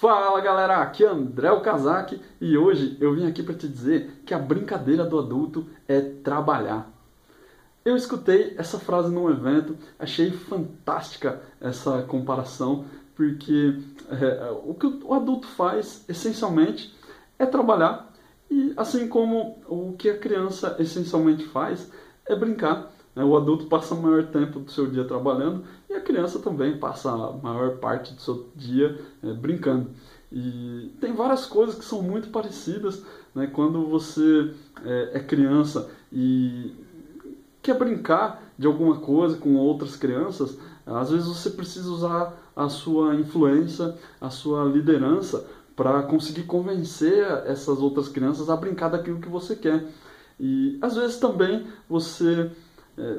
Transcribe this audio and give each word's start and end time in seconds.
Fala 0.00 0.40
galera, 0.40 0.76
aqui 0.76 1.04
é 1.04 1.08
André 1.08 1.48
Kazak 1.58 2.22
e 2.40 2.56
hoje 2.56 2.96
eu 3.00 3.16
vim 3.16 3.26
aqui 3.26 3.42
para 3.42 3.56
te 3.56 3.66
dizer 3.66 4.22
que 4.24 4.32
a 4.32 4.38
brincadeira 4.38 5.04
do 5.04 5.18
adulto 5.18 5.66
é 5.88 6.00
trabalhar. 6.00 6.88
Eu 7.84 7.96
escutei 7.96 8.54
essa 8.56 8.78
frase 8.78 9.12
num 9.12 9.28
evento, 9.28 9.76
achei 9.98 10.30
fantástica 10.30 11.42
essa 11.60 12.02
comparação, 12.02 12.84
porque 13.16 13.76
é, 14.08 14.52
o 14.64 14.72
que 14.72 14.86
o 14.86 15.14
adulto 15.14 15.48
faz 15.48 16.04
essencialmente 16.08 16.94
é 17.36 17.44
trabalhar 17.44 18.08
e 18.48 18.72
assim 18.76 19.08
como 19.08 19.60
o 19.66 19.94
que 19.98 20.10
a 20.10 20.18
criança 20.18 20.76
essencialmente 20.78 21.44
faz 21.44 21.90
é 22.24 22.36
brincar. 22.36 22.88
Né? 23.14 23.24
O 23.24 23.36
adulto 23.36 23.66
passa 23.66 23.94
o 23.94 24.02
maior 24.02 24.24
tempo 24.26 24.60
do 24.60 24.70
seu 24.70 24.86
dia 24.86 25.04
trabalhando 25.04 25.64
e 25.88 25.94
a 25.94 26.00
criança 26.00 26.38
também 26.38 26.78
passa 26.78 27.10
a 27.10 27.32
maior 27.32 27.76
parte 27.78 28.14
do 28.14 28.20
seu 28.20 28.48
dia 28.54 28.98
é, 29.22 29.32
brincando. 29.32 29.90
E 30.30 30.92
tem 31.00 31.14
várias 31.14 31.46
coisas 31.46 31.74
que 31.74 31.84
são 31.84 32.02
muito 32.02 32.28
parecidas 32.28 33.02
né? 33.34 33.46
quando 33.46 33.86
você 33.86 34.52
é, 34.84 35.10
é 35.14 35.20
criança 35.20 35.90
e 36.12 36.74
quer 37.62 37.78
brincar 37.78 38.42
de 38.58 38.66
alguma 38.66 38.96
coisa 38.96 39.36
com 39.36 39.56
outras 39.56 39.96
crianças, 39.96 40.58
às 40.86 41.10
vezes 41.10 41.26
você 41.26 41.50
precisa 41.50 41.90
usar 41.90 42.34
a 42.56 42.68
sua 42.68 43.14
influência, 43.14 43.94
a 44.20 44.30
sua 44.30 44.64
liderança 44.64 45.46
para 45.76 46.02
conseguir 46.02 46.42
convencer 46.42 47.24
essas 47.46 47.78
outras 47.78 48.08
crianças 48.08 48.50
a 48.50 48.56
brincar 48.56 48.88
daquilo 48.88 49.20
que 49.20 49.28
você 49.28 49.54
quer. 49.54 49.84
E 50.40 50.78
às 50.80 50.96
vezes 50.96 51.18
também 51.18 51.66
você 51.88 52.50
é, 52.98 53.18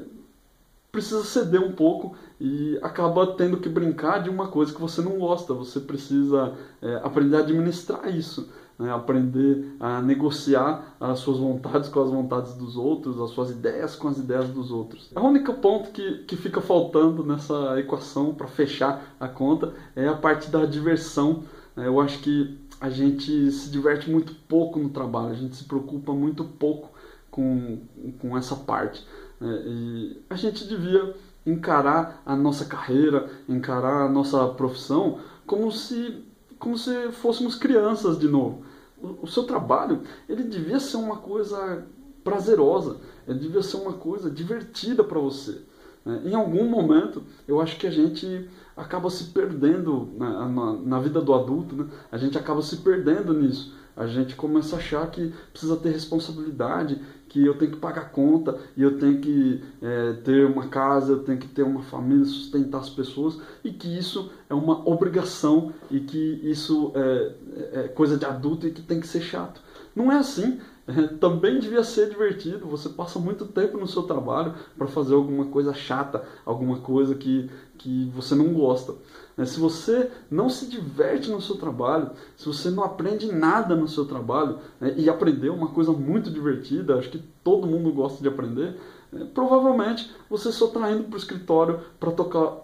precisa 0.91 1.23
ceder 1.23 1.61
um 1.61 1.71
pouco 1.71 2.15
e 2.39 2.79
acaba 2.81 3.27
tendo 3.35 3.57
que 3.57 3.69
brincar 3.69 4.23
de 4.23 4.29
uma 4.29 4.47
coisa 4.47 4.73
que 4.73 4.81
você 4.81 5.01
não 5.01 5.17
gosta. 5.19 5.53
Você 5.53 5.79
precisa 5.79 6.53
é, 6.81 6.95
aprender 7.03 7.37
a 7.37 7.39
administrar 7.39 8.09
isso, 8.09 8.49
né? 8.77 8.91
aprender 8.91 9.75
a 9.79 10.01
negociar 10.01 10.95
as 10.99 11.19
suas 11.19 11.37
vontades 11.37 11.89
com 11.89 12.01
as 12.01 12.09
vontades 12.09 12.53
dos 12.53 12.75
outros, 12.75 13.19
as 13.19 13.31
suas 13.31 13.51
ideias 13.51 13.95
com 13.95 14.07
as 14.07 14.17
ideias 14.17 14.49
dos 14.49 14.71
outros. 14.71 15.11
O 15.15 15.21
único 15.21 15.53
ponto 15.55 15.91
que, 15.91 16.23
que 16.23 16.35
fica 16.35 16.61
faltando 16.61 17.23
nessa 17.23 17.79
equação 17.79 18.33
para 18.33 18.47
fechar 18.47 19.15
a 19.19 19.27
conta 19.27 19.73
é 19.95 20.07
a 20.07 20.15
parte 20.15 20.49
da 20.49 20.65
diversão. 20.65 21.43
Né? 21.75 21.87
Eu 21.87 21.99
acho 21.99 22.19
que 22.19 22.57
a 22.81 22.89
gente 22.89 23.51
se 23.51 23.69
diverte 23.69 24.09
muito 24.09 24.33
pouco 24.47 24.79
no 24.79 24.89
trabalho, 24.89 25.31
a 25.31 25.35
gente 25.35 25.55
se 25.55 25.65
preocupa 25.65 26.13
muito 26.13 26.45
pouco 26.45 26.89
com, 27.29 27.79
com 28.19 28.37
essa 28.37 28.55
parte. 28.55 29.05
Né? 29.39 29.63
E 29.65 30.21
a 30.29 30.35
gente 30.35 30.67
devia 30.67 31.15
encarar 31.45 32.21
a 32.25 32.35
nossa 32.35 32.65
carreira, 32.65 33.29
encarar 33.47 34.05
a 34.05 34.09
nossa 34.09 34.47
profissão 34.49 35.19
como 35.45 35.71
se, 35.71 36.23
como 36.57 36.77
se 36.77 37.11
fôssemos 37.11 37.55
crianças 37.55 38.19
de 38.19 38.27
novo. 38.27 38.63
O, 39.01 39.23
o 39.23 39.27
seu 39.27 39.43
trabalho 39.43 40.01
ele 40.27 40.43
devia 40.43 40.79
ser 40.79 40.97
uma 40.97 41.17
coisa 41.17 41.85
prazerosa, 42.23 42.97
ele 43.27 43.39
devia 43.39 43.63
ser 43.63 43.77
uma 43.77 43.93
coisa 43.93 44.29
divertida 44.29 45.03
para 45.03 45.19
você. 45.19 45.61
Né? 46.05 46.21
Em 46.25 46.35
algum 46.35 46.67
momento, 46.69 47.23
eu 47.47 47.59
acho 47.61 47.77
que 47.77 47.87
a 47.87 47.91
gente 47.91 48.49
acaba 48.75 49.09
se 49.09 49.25
perdendo 49.25 50.09
na, 50.17 50.47
na, 50.47 50.73
na 50.73 50.99
vida 50.99 51.21
do 51.21 51.33
adulto, 51.33 51.75
né? 51.75 51.87
a 52.11 52.17
gente 52.17 52.37
acaba 52.37 52.61
se 52.61 52.77
perdendo 52.77 53.33
nisso 53.33 53.77
a 53.99 54.07
gente 54.07 54.33
começa 54.33 54.77
a 54.77 54.79
achar 54.79 55.11
que 55.11 55.33
precisa 55.51 55.75
ter 55.75 55.89
responsabilidade, 55.89 57.01
que 57.27 57.45
eu 57.45 57.57
tenho 57.57 57.71
que 57.71 57.77
pagar 57.77 58.13
conta 58.13 58.57
e 58.77 58.81
eu 58.81 58.97
tenho 58.97 59.19
que 59.19 59.61
é, 59.81 60.13
ter 60.23 60.45
uma 60.45 60.69
casa, 60.69 61.11
eu 61.11 61.19
tenho 61.19 61.37
que 61.37 61.49
ter 61.49 61.63
uma 61.63 61.81
família, 61.81 62.23
sustentar 62.23 62.79
as 62.79 62.89
pessoas 62.89 63.41
e 63.61 63.73
que 63.73 63.89
isso 63.89 64.31
é 64.49 64.53
uma 64.53 64.87
obrigação 64.89 65.73
e 65.91 65.99
que 65.99 66.39
isso 66.41 66.93
é, 66.95 67.33
é 67.73 67.87
coisa 67.89 68.17
de 68.17 68.25
adulto 68.25 68.65
e 68.65 68.71
que 68.71 68.81
tem 68.81 69.01
que 69.01 69.07
ser 69.07 69.21
chato. 69.21 69.61
Não 69.93 70.09
é 70.09 70.17
assim. 70.17 70.61
Também 71.19 71.59
devia 71.59 71.83
ser 71.83 72.09
divertido. 72.09 72.67
Você 72.67 72.89
passa 72.89 73.19
muito 73.19 73.45
tempo 73.45 73.77
no 73.77 73.87
seu 73.87 74.03
trabalho 74.03 74.53
para 74.77 74.87
fazer 74.87 75.13
alguma 75.15 75.45
coisa 75.45 75.73
chata, 75.73 76.23
alguma 76.45 76.79
coisa 76.79 77.15
que, 77.15 77.49
que 77.77 78.11
você 78.15 78.35
não 78.35 78.53
gosta. 78.53 78.95
É, 79.37 79.45
se 79.45 79.59
você 79.59 80.11
não 80.29 80.49
se 80.49 80.67
diverte 80.67 81.29
no 81.29 81.41
seu 81.41 81.55
trabalho, 81.55 82.11
se 82.35 82.45
você 82.45 82.69
não 82.69 82.83
aprende 82.83 83.31
nada 83.31 83.75
no 83.75 83.87
seu 83.87 84.05
trabalho 84.05 84.59
né, 84.79 84.93
e 84.97 85.09
aprender 85.09 85.49
uma 85.49 85.67
coisa 85.67 85.91
muito 85.91 86.29
divertida, 86.29 86.97
acho 86.97 87.09
que 87.09 87.23
todo 87.43 87.67
mundo 87.67 87.91
gosta 87.91 88.21
de 88.21 88.27
aprender, 88.27 88.75
é, 89.13 89.23
provavelmente 89.25 90.11
você 90.29 90.51
só 90.51 90.65
está 90.65 90.91
indo 90.91 91.05
para 91.05 91.15
o 91.15 91.19
escritório 91.19 91.79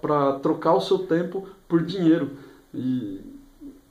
para 0.01 0.39
trocar 0.39 0.73
o 0.73 0.81
seu 0.81 0.99
tempo 0.99 1.47
por 1.67 1.83
dinheiro. 1.83 2.31
E 2.73 3.21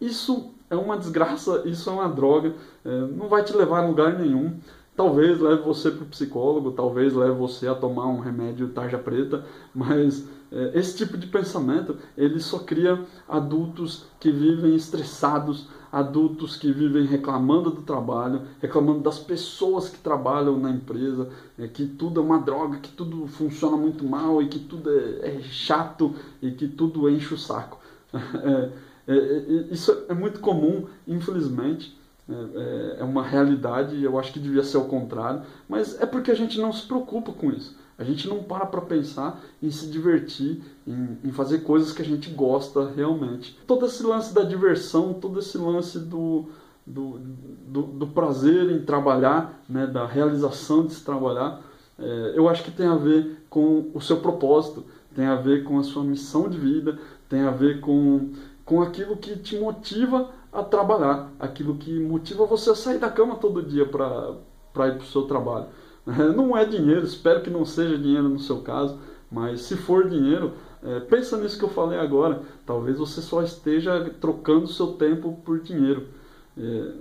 isso 0.00 0.53
é 0.70 0.76
uma 0.76 0.96
desgraça, 0.96 1.62
isso 1.66 1.88
é 1.90 1.92
uma 1.92 2.08
droga, 2.08 2.54
é, 2.84 3.00
não 3.06 3.28
vai 3.28 3.44
te 3.44 3.56
levar 3.56 3.82
a 3.82 3.86
lugar 3.86 4.18
nenhum. 4.18 4.58
Talvez 4.96 5.40
leve 5.40 5.62
você 5.62 5.90
para 5.90 6.04
o 6.04 6.08
psicólogo, 6.08 6.70
talvez 6.70 7.12
leve 7.12 7.32
você 7.32 7.66
a 7.66 7.74
tomar 7.74 8.06
um 8.06 8.20
remédio 8.20 8.68
tarja 8.68 8.96
preta, 8.96 9.44
mas 9.74 10.24
é, 10.52 10.78
esse 10.78 10.96
tipo 10.96 11.18
de 11.18 11.26
pensamento 11.26 11.96
ele 12.16 12.38
só 12.38 12.60
cria 12.60 13.04
adultos 13.28 14.06
que 14.20 14.30
vivem 14.30 14.76
estressados, 14.76 15.68
adultos 15.90 16.56
que 16.56 16.72
vivem 16.72 17.06
reclamando 17.06 17.72
do 17.72 17.82
trabalho, 17.82 18.42
reclamando 18.60 19.00
das 19.00 19.18
pessoas 19.18 19.88
que 19.88 19.98
trabalham 19.98 20.60
na 20.60 20.70
empresa, 20.70 21.28
é, 21.58 21.66
que 21.66 21.86
tudo 21.86 22.20
é 22.20 22.22
uma 22.22 22.38
droga, 22.38 22.78
que 22.78 22.90
tudo 22.90 23.26
funciona 23.26 23.76
muito 23.76 24.04
mal 24.04 24.40
e 24.40 24.46
que 24.46 24.60
tudo 24.60 24.88
é, 24.90 25.38
é 25.38 25.40
chato 25.42 26.14
e 26.40 26.52
que 26.52 26.68
tudo 26.68 27.10
enche 27.10 27.34
o 27.34 27.38
saco. 27.38 27.80
É, 29.06 29.12
é, 29.12 29.16
é, 29.16 29.52
isso 29.70 30.04
é 30.08 30.14
muito 30.14 30.40
comum, 30.40 30.86
infelizmente. 31.06 31.96
É, 32.26 33.04
uma 33.04 33.22
realidade, 33.22 34.02
eu 34.02 34.18
acho 34.18 34.32
que 34.32 34.38
devia 34.38 34.62
ser 34.62 34.78
o 34.78 34.86
contrário, 34.86 35.42
mas 35.68 36.00
é 36.00 36.06
porque 36.06 36.30
a 36.30 36.34
gente 36.34 36.58
não 36.58 36.72
se 36.72 36.86
preocupa 36.86 37.32
com 37.32 37.50
isso. 37.50 37.76
A 37.98 38.02
gente 38.02 38.26
não 38.26 38.42
para 38.42 38.64
para 38.66 38.80
pensar 38.80 39.40
em 39.62 39.70
se 39.70 39.86
divertir, 39.88 40.62
em, 40.86 41.18
em, 41.22 41.30
fazer 41.30 41.58
coisas 41.58 41.92
que 41.92 42.02
a 42.02 42.04
gente 42.04 42.30
gosta 42.30 42.90
realmente. 42.96 43.56
Todo 43.66 43.86
esse 43.86 44.02
lance 44.02 44.34
da 44.34 44.42
diversão, 44.42 45.12
todo 45.12 45.38
esse 45.38 45.56
lance 45.58 45.98
do, 45.98 46.46
do, 46.86 47.20
do, 47.68 47.82
do 47.82 48.06
prazer 48.08 48.70
em 48.70 48.82
trabalhar, 48.84 49.62
né, 49.68 49.86
da 49.86 50.06
realização 50.06 50.86
de 50.86 50.94
se 50.94 51.04
trabalhar, 51.04 51.60
é, 51.98 52.32
eu 52.34 52.48
acho 52.48 52.64
que 52.64 52.70
tem 52.70 52.86
a 52.86 52.96
ver 52.96 53.44
com 53.48 53.90
o 53.94 54.00
seu 54.00 54.16
propósito, 54.16 54.84
tem 55.14 55.26
a 55.26 55.36
ver 55.36 55.62
com 55.62 55.78
a 55.78 55.84
sua 55.84 56.02
missão 56.02 56.48
de 56.48 56.58
vida, 56.58 56.98
tem 57.28 57.42
a 57.42 57.50
ver 57.50 57.80
com 57.80 58.32
com 58.64 58.82
aquilo 58.82 59.16
que 59.16 59.36
te 59.36 59.58
motiva 59.58 60.30
a 60.52 60.62
trabalhar, 60.62 61.30
aquilo 61.38 61.76
que 61.76 61.98
motiva 62.00 62.46
você 62.46 62.70
a 62.70 62.74
sair 62.74 62.98
da 62.98 63.10
cama 63.10 63.36
todo 63.36 63.62
dia 63.62 63.86
para 63.86 64.88
ir 64.88 64.94
para 64.94 64.98
o 64.98 65.06
seu 65.06 65.22
trabalho. 65.22 65.66
Não 66.06 66.56
é 66.56 66.64
dinheiro, 66.64 67.04
espero 67.04 67.42
que 67.42 67.50
não 67.50 67.64
seja 67.64 67.98
dinheiro 67.98 68.28
no 68.28 68.38
seu 68.38 68.60
caso, 68.60 68.98
mas 69.30 69.62
se 69.62 69.76
for 69.76 70.08
dinheiro, 70.08 70.52
é, 70.82 71.00
pensa 71.00 71.36
nisso 71.38 71.58
que 71.58 71.64
eu 71.64 71.70
falei 71.70 71.98
agora. 71.98 72.42
Talvez 72.66 72.98
você 72.98 73.20
só 73.20 73.42
esteja 73.42 74.10
trocando 74.20 74.68
seu 74.68 74.88
tempo 74.92 75.38
por 75.44 75.60
dinheiro. 75.60 76.08
É, 76.56 76.92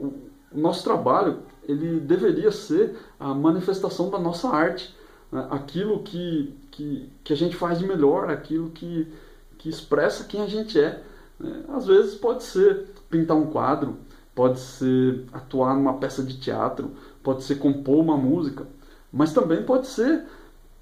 o 0.00 0.14
nosso 0.52 0.84
trabalho 0.84 1.40
ele 1.68 2.00
deveria 2.00 2.50
ser 2.50 2.96
a 3.18 3.34
manifestação 3.34 4.08
da 4.08 4.18
nossa 4.18 4.48
arte, 4.48 4.94
né? 5.30 5.46
aquilo 5.50 6.02
que, 6.02 6.54
que, 6.70 7.10
que 7.24 7.32
a 7.32 7.36
gente 7.36 7.56
faz 7.56 7.78
de 7.78 7.86
melhor, 7.86 8.30
aquilo 8.30 8.70
que, 8.70 9.08
que 9.58 9.68
expressa 9.68 10.24
quem 10.24 10.42
a 10.42 10.46
gente 10.46 10.80
é. 10.80 11.02
Né? 11.38 11.64
Às 11.68 11.86
vezes 11.86 12.14
pode 12.14 12.42
ser 12.42 12.86
pintar 13.08 13.36
um 13.36 13.46
quadro, 13.46 13.96
pode 14.34 14.58
ser 14.58 15.24
atuar 15.32 15.74
numa 15.74 15.94
peça 15.94 16.22
de 16.22 16.38
teatro, 16.38 16.92
pode 17.22 17.42
ser 17.42 17.56
compor 17.56 17.98
uma 17.98 18.16
música, 18.16 18.66
mas 19.12 19.32
também 19.32 19.62
pode 19.62 19.86
ser 19.86 20.24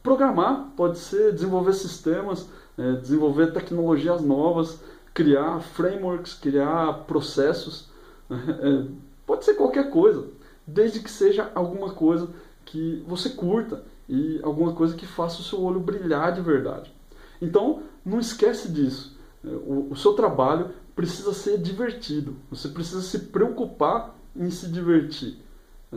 programar, 0.02 0.72
pode 0.76 0.98
ser 0.98 1.32
desenvolver 1.32 1.72
sistemas, 1.72 2.48
é, 2.76 2.92
desenvolver 2.92 3.52
tecnologias 3.52 4.20
novas, 4.20 4.80
criar 5.14 5.60
frameworks, 5.60 6.34
criar 6.34 7.04
processos, 7.06 7.88
é, 8.30 8.86
pode 9.24 9.44
ser 9.44 9.54
qualquer 9.54 9.88
coisa, 9.90 10.26
desde 10.66 11.00
que 11.00 11.10
seja 11.10 11.50
alguma 11.54 11.90
coisa 11.90 12.28
que 12.64 13.04
você 13.06 13.30
curta 13.30 13.82
e 14.08 14.40
alguma 14.42 14.72
coisa 14.72 14.96
que 14.96 15.06
faça 15.06 15.40
o 15.40 15.44
seu 15.44 15.62
olho 15.62 15.80
brilhar 15.80 16.32
de 16.32 16.40
verdade. 16.40 16.92
Então, 17.40 17.82
não 18.04 18.18
esquece 18.18 18.70
disso. 18.70 19.18
O, 19.44 19.88
o 19.90 19.96
seu 19.96 20.14
trabalho 20.14 20.70
precisa 20.94 21.32
ser 21.32 21.58
divertido. 21.58 22.36
Você 22.50 22.68
precisa 22.68 23.02
se 23.02 23.18
preocupar 23.18 24.16
em 24.34 24.50
se 24.50 24.68
divertir. 24.68 25.38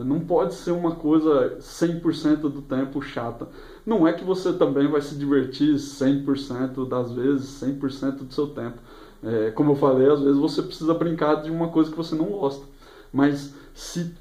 Não 0.04 0.20
pode 0.20 0.54
ser 0.54 0.70
uma 0.70 0.94
coisa 0.94 1.56
100% 1.58 2.42
do 2.42 2.62
tempo 2.62 3.02
chata. 3.02 3.48
Não 3.84 4.06
é 4.06 4.12
que 4.12 4.24
você 4.24 4.52
também 4.52 4.88
vai 4.88 5.00
se 5.00 5.16
divertir 5.16 5.74
100% 5.74 6.88
das 6.88 7.12
vezes, 7.12 7.60
100% 7.60 8.18
do 8.18 8.32
seu 8.32 8.48
tempo. 8.48 8.78
É, 9.22 9.50
como 9.50 9.72
eu 9.72 9.76
falei, 9.76 10.08
às 10.08 10.20
vezes 10.20 10.38
você 10.38 10.62
precisa 10.62 10.94
brincar 10.94 11.42
de 11.42 11.50
uma 11.50 11.68
coisa 11.68 11.90
que 11.90 11.96
você 11.96 12.14
não 12.14 12.26
gosta. 12.26 12.64
Mas 13.12 13.54
se, 13.74 14.14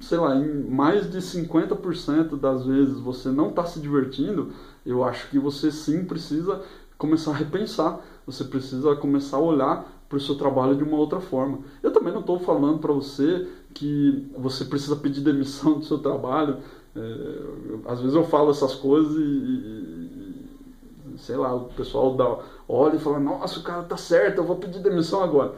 sei 0.00 0.18
lá, 0.18 0.36
em 0.36 0.62
mais 0.64 1.10
de 1.10 1.18
50% 1.18 2.38
das 2.38 2.64
vezes 2.64 2.98
você 2.98 3.28
não 3.30 3.48
está 3.48 3.64
se 3.64 3.80
divertindo, 3.80 4.52
eu 4.84 5.02
acho 5.02 5.28
que 5.30 5.38
você 5.38 5.70
sim 5.70 6.04
precisa 6.04 6.62
começar 6.98 7.32
a 7.32 7.34
repensar. 7.34 8.00
Você 8.26 8.44
precisa 8.44 8.94
começar 8.96 9.36
a 9.36 9.40
olhar 9.40 9.86
para 10.08 10.16
o 10.18 10.20
seu 10.20 10.36
trabalho 10.36 10.76
de 10.76 10.84
uma 10.84 10.96
outra 10.96 11.20
forma. 11.20 11.58
Eu 11.82 11.92
também 11.92 12.12
não 12.12 12.20
estou 12.20 12.38
falando 12.38 12.78
para 12.78 12.92
você 12.92 13.48
que 13.74 14.30
você 14.36 14.64
precisa 14.64 14.96
pedir 14.96 15.20
demissão 15.20 15.78
do 15.78 15.84
seu 15.84 15.98
trabalho. 15.98 16.58
É, 16.94 17.90
às 17.90 18.00
vezes 18.00 18.14
eu 18.14 18.24
falo 18.24 18.50
essas 18.50 18.74
coisas 18.74 19.16
e, 19.16 19.20
e, 19.20 21.18
sei 21.18 21.36
lá, 21.36 21.54
o 21.54 21.64
pessoal 21.66 22.14
dá, 22.14 22.38
olha 22.68 22.96
e 22.96 23.00
fala, 23.00 23.18
nossa, 23.20 23.60
o 23.60 23.62
cara 23.62 23.82
tá 23.82 23.96
certo, 23.96 24.38
eu 24.38 24.44
vou 24.44 24.56
pedir 24.56 24.80
demissão 24.80 25.22
agora. 25.22 25.54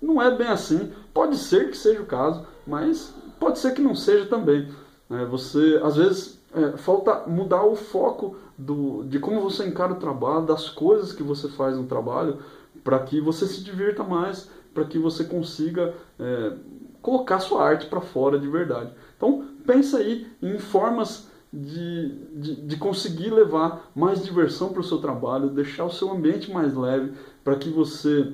Não 0.00 0.20
é 0.20 0.34
bem 0.34 0.48
assim. 0.48 0.90
Pode 1.12 1.36
ser 1.36 1.70
que 1.70 1.76
seja 1.76 2.00
o 2.00 2.06
caso, 2.06 2.46
mas 2.66 3.12
pode 3.40 3.58
ser 3.58 3.74
que 3.74 3.82
não 3.82 3.94
seja 3.94 4.26
também. 4.26 4.68
É, 5.10 5.24
você, 5.24 5.80
às 5.82 5.96
vezes, 5.96 6.38
é, 6.54 6.76
falta 6.76 7.24
mudar 7.26 7.64
o 7.64 7.74
foco 7.74 8.36
do, 8.56 9.02
de 9.04 9.18
como 9.18 9.40
você 9.40 9.66
encara 9.66 9.92
o 9.92 9.96
trabalho, 9.96 10.46
das 10.46 10.68
coisas 10.68 11.12
que 11.12 11.22
você 11.22 11.48
faz 11.48 11.76
no 11.76 11.86
trabalho, 11.86 12.38
para 12.84 12.98
que 13.00 13.20
você 13.20 13.46
se 13.46 13.64
divirta 13.64 14.04
mais, 14.04 14.48
para 14.72 14.84
que 14.84 14.98
você 14.98 15.24
consiga 15.24 15.94
é, 16.18 16.52
colocar 17.02 17.40
sua 17.40 17.64
arte 17.64 17.86
para 17.86 18.00
fora 18.00 18.38
de 18.38 18.46
verdade. 18.46 18.92
Então, 19.16 19.46
pensa 19.66 19.98
aí 19.98 20.26
em 20.40 20.58
formas 20.58 21.28
de, 21.52 22.08
de, 22.32 22.54
de 22.56 22.76
conseguir 22.76 23.30
levar 23.30 23.90
mais 23.94 24.22
diversão 24.22 24.68
para 24.68 24.80
o 24.80 24.84
seu 24.84 24.98
trabalho, 24.98 25.48
deixar 25.48 25.84
o 25.84 25.90
seu 25.90 26.10
ambiente 26.10 26.52
mais 26.52 26.74
leve, 26.74 27.12
para 27.42 27.56
que 27.56 27.68
você 27.68 28.32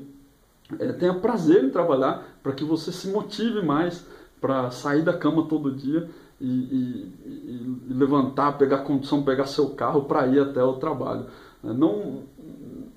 é, 0.79 0.93
tenha 0.93 1.15
prazer 1.15 1.65
em 1.65 1.71
trabalhar, 1.71 2.25
para 2.43 2.53
que 2.53 2.65
você 2.65 2.93
se 2.93 3.09
motive 3.09 3.65
mais 3.65 4.05
para 4.41 4.71
sair 4.71 5.03
da 5.03 5.13
cama 5.13 5.47
todo 5.47 5.75
dia 5.75 6.09
e, 6.41 6.47
e, 6.47 7.13
e, 7.91 7.95
levantar, 7.95 8.59
pegar 8.59 8.79
condução, 8.79 9.23
pegar 9.23 9.47
seu 9.47 9.71
carro 9.71 10.03
para 10.03 10.27
ir 10.27 10.41
até 10.41 10.63
o 10.63 10.75
trabalho. 10.75 11.27
Não, 11.63 12.23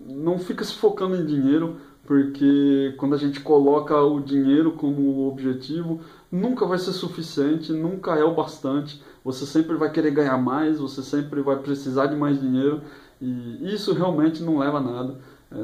não 0.06 0.38
fica 0.38 0.64
se 0.64 0.74
focando 0.74 1.16
em 1.16 1.26
dinheiro, 1.26 1.78
porque 2.06 2.94
quando 2.98 3.16
a 3.16 3.18
gente 3.18 3.40
coloca 3.40 3.96
o 4.02 4.20
dinheiro 4.20 4.74
como 4.74 5.28
objetivo, 5.28 6.02
nunca 6.32 6.66
vai 6.66 6.78
ser 6.78 6.92
suficiente, 6.92 7.72
nunca 7.72 8.16
é 8.16 8.24
o 8.24 8.36
bastante. 8.36 9.02
Você 9.24 9.46
sempre 9.46 9.76
vai 9.78 9.92
querer 9.92 10.12
ganhar 10.12 10.38
mais, 10.38 10.80
você 10.80 11.02
sempre 11.02 11.42
vai 11.42 11.58
precisar 11.58 12.08
de 12.08 12.16
mais 12.16 12.40
dinheiro 12.40 12.82
e 13.22 13.74
isso 13.74 13.94
realmente 13.94 14.42
não 14.42 14.58
leva 14.58 14.78
a 14.78 14.82
nada. 14.82 15.20
É, 15.52 15.56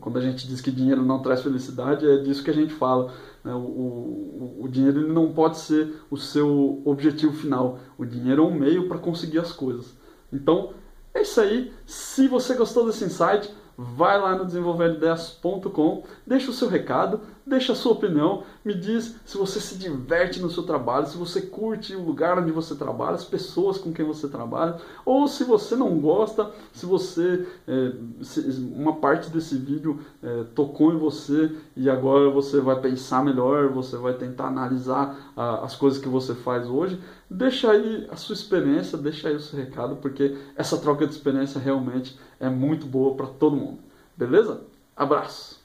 quando 0.00 0.18
a 0.18 0.20
gente 0.20 0.46
diz 0.46 0.60
que 0.60 0.70
dinheiro 0.70 1.02
não 1.02 1.22
traz 1.22 1.42
felicidade, 1.42 2.06
é 2.08 2.18
disso 2.18 2.42
que 2.42 2.50
a 2.50 2.54
gente 2.54 2.74
fala. 2.74 3.12
Né? 3.44 3.54
O, 3.54 3.58
o, 3.58 4.58
o, 4.62 4.68
dinheiro 4.68 5.00
ele 5.00 5.12
não 5.12 5.32
pode 5.32 5.58
ser 5.58 6.00
o 6.10 6.16
seu 6.16 6.82
objetivo 6.84 7.32
final. 7.32 7.78
O 7.96 8.04
dinheiro 8.04 8.42
é 8.42 8.46
um 8.46 8.54
meio 8.54 8.88
para 8.88 8.98
conseguir 8.98 9.38
as 9.38 9.52
coisas. 9.52 9.96
Então, 10.32 10.72
é 11.12 11.22
isso 11.22 11.40
aí. 11.40 11.72
Se 11.86 12.26
você 12.26 12.54
gostou 12.54 12.86
desse 12.86 13.04
insight, 13.04 13.54
vai 13.76 14.20
lá 14.20 14.36
no 14.36 14.44
desenvolverideias.com, 14.44 16.02
deixa 16.26 16.50
o 16.50 16.54
seu 16.54 16.68
recado, 16.68 17.20
deixa 17.46 17.72
a 17.72 17.76
sua 17.76 17.92
opinião, 17.92 18.42
me 18.64 18.74
diz 18.74 19.16
se 19.24 19.36
você 19.36 19.60
se 19.60 19.76
diverte 19.76 20.40
no 20.40 20.50
seu 20.50 20.62
trabalho, 20.62 21.06
se 21.06 21.16
você 21.16 21.42
curte 21.42 21.94
o 21.94 22.02
lugar 22.02 22.38
onde 22.38 22.50
você 22.50 22.74
trabalha, 22.74 23.16
as 23.16 23.24
pessoas 23.24 23.76
com 23.76 23.92
quem 23.92 24.04
você 24.04 24.28
trabalha, 24.28 24.80
ou 25.04 25.28
se 25.28 25.44
você 25.44 25.76
não 25.76 26.00
gosta, 26.00 26.50
se 26.72 26.86
você 26.86 27.46
é, 27.68 27.92
se 28.22 28.40
uma 28.74 28.94
parte 28.96 29.28
desse 29.30 29.56
vídeo 29.56 30.00
é, 30.22 30.44
tocou 30.54 30.92
em 30.92 30.98
você 30.98 31.54
e 31.76 31.90
agora 31.90 32.30
você 32.30 32.60
vai 32.60 32.80
pensar 32.80 33.22
melhor, 33.22 33.68
você 33.68 33.96
vai 33.96 34.14
tentar 34.14 34.46
analisar 34.46 35.32
a, 35.36 35.64
as 35.64 35.76
coisas 35.76 36.00
que 36.00 36.08
você 36.08 36.34
faz 36.34 36.66
hoje, 36.66 36.98
deixa 37.28 37.70
aí 37.70 38.08
a 38.10 38.16
sua 38.16 38.34
experiência, 38.34 38.96
deixa 38.96 39.28
aí 39.28 39.36
o 39.36 39.40
seu 39.40 39.58
recado, 39.58 39.96
porque 39.96 40.36
essa 40.56 40.78
troca 40.78 41.06
de 41.06 41.12
experiência 41.12 41.60
realmente 41.60 42.18
é 42.40 42.48
muito 42.48 42.86
boa 42.86 43.14
para 43.14 43.26
todo 43.26 43.56
mundo. 43.56 43.80
Beleza? 44.16 44.62
Abraço! 44.96 45.63